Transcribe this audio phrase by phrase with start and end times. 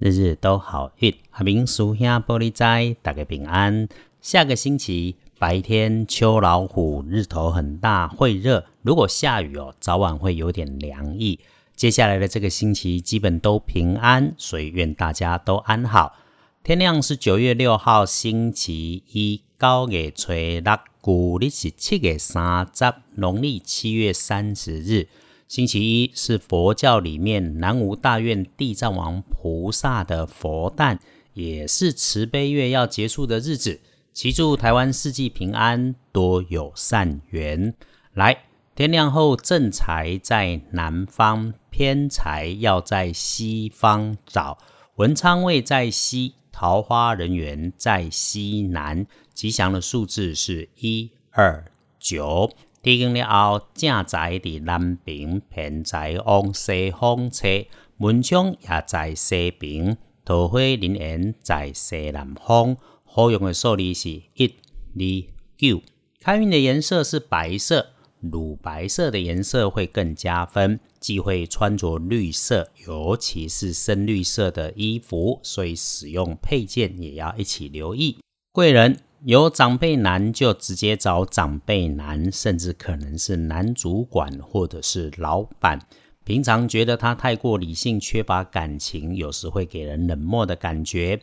[0.00, 3.86] 日日都好运，阿明叔兄玻璃斋，大家平安。
[4.22, 8.64] 下个星期白天秋老虎，日头很大，会热。
[8.80, 11.38] 如果下雨哦，早晚会有点凉意。
[11.76, 16.16] 接下来的这个星期基本都平安，所以愿大家都安好。
[16.64, 20.62] 天亮是九月六号星期一，高月初六，
[21.02, 25.08] 古历是七月三十，农历七月三十日。
[25.50, 31.00] 星期一是佛教里面南无大愿地藏王菩萨的佛诞，
[31.34, 33.80] 也是慈悲月要结束的日子。
[34.12, 37.74] 祈祝台湾四季平安，多有善缘。
[38.14, 38.44] 来，
[38.76, 44.56] 天亮后正财在南方，偏财要在西方找。
[44.94, 49.04] 文昌位在西，桃花人缘在西南。
[49.34, 51.64] 吉祥的数字是一二
[51.98, 52.48] 九。
[52.82, 62.76] 提供了后，正在伫南边，偏在往西方吹，门窗也在西边，桃花林园在西南方。
[63.04, 65.82] 好用的数字是一、二、九。
[66.20, 67.88] 开运的颜色是白色，
[68.20, 70.80] 乳白色的颜色会更加分。
[70.98, 78.18] 忌讳穿着绿色，尤其是深绿色的衣服，所以使用配件也要一起留意。
[78.52, 79.00] 贵人。
[79.24, 85.78] 有长辈男就直接找长辈男，甚至可能是男主管或者是老板。
[86.24, 91.20] 平常觉得他太过理性，缺乏感情，有时会给人冷漠的感觉。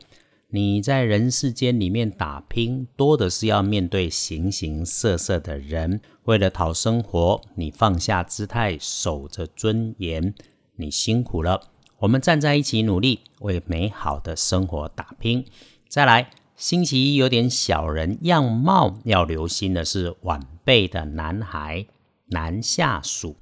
[0.49, 5.99] 你在人世间里面打拼，多的是要面对形形色色的人。
[6.25, 10.35] 为了讨生活，你放下姿态，守着尊严，
[10.75, 11.59] 你辛苦了。
[11.97, 15.43] 我们站在一起努力，为美好的生活打拼。
[15.89, 16.29] 再来。
[16.57, 21.85] 星期一有点小人样貌，要留心的是晚辈的男孩、
[22.29, 23.35] 男下属，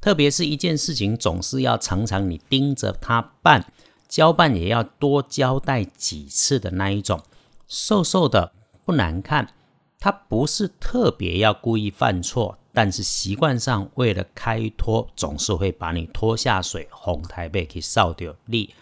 [0.00, 3.72] 特别是一件事情总是要常常你盯着他办，
[4.08, 7.22] 交办也要多交代几次的那一种。
[7.68, 8.52] 瘦瘦的
[8.84, 9.54] 不难看，
[10.00, 18.74] 他不是特别要故意犯错，但是习惯上为了开脱，总是会把你拖下水，哄台被去扫掉力。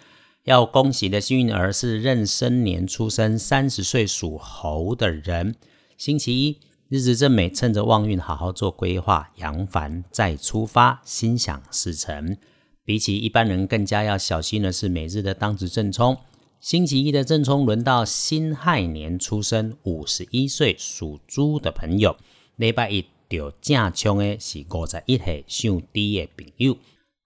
[0.44, 5.54] 要恭喜的幸运儿是壬申年出生、三十岁属猴的人。
[5.96, 6.60] 星期一
[6.90, 12.36] 日子正美，趁着旺运好好做规划，扬帆再出发，心想事成。
[12.84, 16.14] 比起一般人更加要小心的是每日的当值正冲。
[16.60, 22.14] 星期一的正冲轮到辛亥年出生、五十一岁属猪的朋友。
[22.56, 26.76] 礼拜一就正冲的是五十一岁属猪的朋友。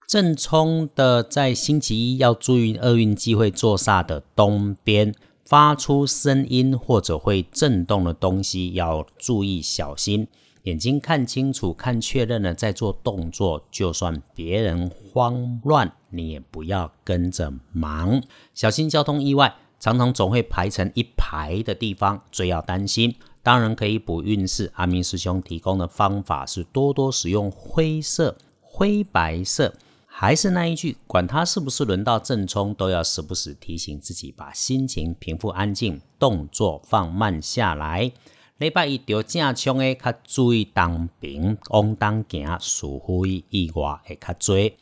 [0.09, 5.15] 正冲的在星期一要注意厄运机会坐煞的东边
[5.45, 10.27] 发出声音或者会震动的东西，要注意小心。
[10.63, 18.23] 眼睛看清楚、看确认了再做动作，就算别人慌乱，你也不要跟着忙。
[18.55, 23.15] 小心交通意外，常常总会排成一排的地方，最要担心。
[23.43, 29.75] 当然可以补运势，阿明师兄提供的方法是多多使用灰色、灰白色。
[30.21, 38.11] 还是那一句，管他是不是轮到正冲，都要时不时提醒自己，把心情平复安静，动作放慢下来。
[38.57, 44.73] 礼拜一着正冲的，较注意当兵往当行，疏忽意外会较多。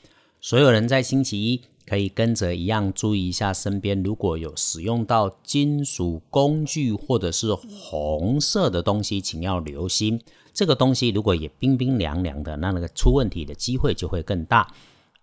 [0.40, 10.18] 所有人在星期一可以跟着一样注意一下身边，如果有使用到金属工具或者是红色的东西，请要留心。
[10.54, 14.66] 这个东西如果也冰冰凉凉的，那那个出问题的机会就会更大。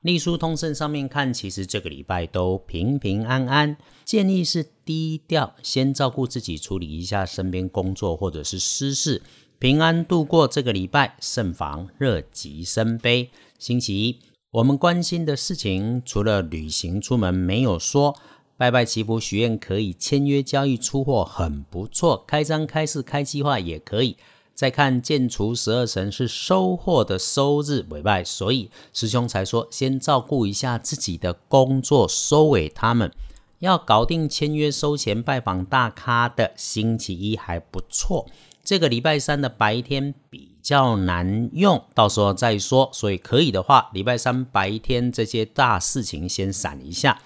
[0.03, 3.77] 隶书通胜上面看，其实这个礼拜都平平安安。
[4.03, 9.21] 建议是低调，先照顾自己，处理一下身边工作或者是私事，
[9.59, 11.15] 平安度过这个礼拜。
[11.21, 13.29] 慎防热极生悲。
[13.57, 14.19] 星期一，
[14.51, 18.13] 我们关心的事情，除了旅行出门没有说，
[18.57, 24.17] 拜拜祈福许愿可以，签约交易出货很不错，开张开市开计划也可以。
[24.53, 33.11] 再看建除十二神是收获的收日尾拜，所以师兄才说先照顾一下自己的工作，收尾他们
[33.59, 38.27] 要搞定签约收钱拜访大咖的星期一还不错。
[38.63, 42.89] 这个礼拜三的白天比较难用，到时候再说。
[42.93, 47.21] 所以可以的话，礼拜三白天这些大事情先闪一下。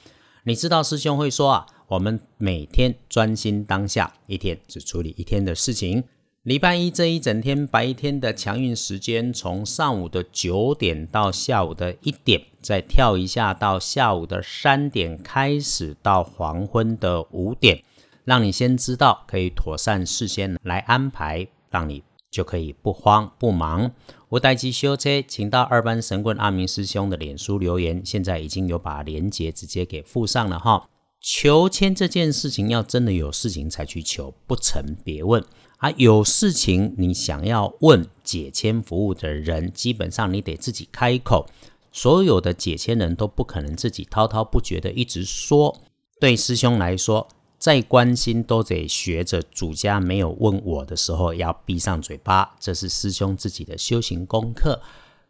[0.46, 6.06] 你知道师兄会说啊，我们每天专心当下，一天只处理一天的事情。
[6.48, 17.84] 礼拜一这一整天白天的强运时间，从上午的九点到下午的一点，再跳一下到下午的三点开始到黄昏的五点，
[18.24, 22.02] 让你先知道，可以妥善事先来安排，让你
[22.32, 23.92] 就可以不慌不忙。
[24.30, 30.88] 我待机修车，请到二班神棍阿明师兄的脸书留言，现在已经有把链接直接给附上了哈。
[31.20, 35.44] 求签这件事情，要真的有事情才去求，不成别问。
[35.78, 41.46] 啊，有事情你想要问解签服务的人，基本上你得自己开口。
[41.92, 45.80] 所有的解签人都不可能自己滔滔不绝的一直说。
[46.20, 47.28] 对师兄来说，
[47.60, 54.80] 再关心都得学着主家没有问我的时候要闭上嘴巴，这是师兄自己的修行功课。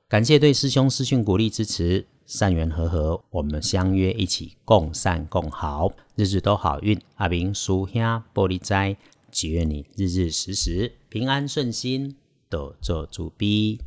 [0.10, 7.00] 感谢对师兄私讯鼓励支持，善缘和合，我们相约一起共善共好，日日都好运。
[7.16, 8.02] 阿明叔兄
[8.34, 8.98] 玻璃斋。
[9.32, 12.16] 祈愿你日日时时平安顺心，
[12.50, 13.80] 多做主逼。